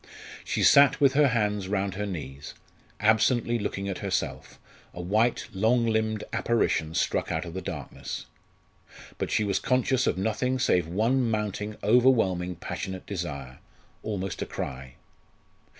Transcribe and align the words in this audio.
She 0.43 0.63
sat 0.63 0.99
with 0.99 1.13
her 1.13 1.27
hands 1.27 1.67
round 1.67 1.93
her 1.93 2.07
knees, 2.07 2.55
absently 2.99 3.59
looking 3.59 3.87
at 3.87 3.99
herself, 3.99 4.57
a 4.95 4.99
white 5.03 5.45
long 5.53 5.85
limbed 5.85 6.23
apparition 6.33 6.95
struck 6.95 7.31
out 7.31 7.45
of 7.45 7.53
the 7.53 7.61
darkness. 7.61 8.25
But 9.19 9.29
she 9.29 9.43
was 9.43 9.59
conscious 9.59 10.07
of 10.07 10.17
nothing 10.17 10.57
save 10.57 10.87
one 10.87 11.29
mounting 11.29 11.75
overwhelming 11.83 12.55
passionate 12.55 13.05
desire, 13.05 13.59
almost 14.01 14.41
a 14.41 14.47
cry. 14.47 14.95